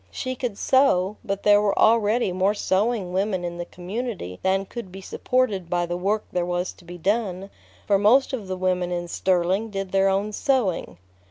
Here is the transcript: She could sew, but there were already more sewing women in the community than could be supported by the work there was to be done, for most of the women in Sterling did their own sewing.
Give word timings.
She 0.09 0.33
could 0.33 0.57
sew, 0.57 1.17
but 1.23 1.43
there 1.43 1.61
were 1.61 1.77
already 1.77 2.31
more 2.31 2.55
sewing 2.55 3.13
women 3.13 3.43
in 3.45 3.59
the 3.59 3.65
community 3.65 4.39
than 4.41 4.65
could 4.65 4.91
be 4.91 4.99
supported 4.99 5.69
by 5.69 5.85
the 5.85 5.95
work 5.95 6.23
there 6.31 6.43
was 6.43 6.73
to 6.73 6.85
be 6.85 6.97
done, 6.97 7.51
for 7.85 7.99
most 7.99 8.33
of 8.33 8.47
the 8.47 8.57
women 8.57 8.91
in 8.91 9.07
Sterling 9.07 9.69
did 9.69 9.91
their 9.91 10.09
own 10.09 10.31
sewing. 10.31 10.97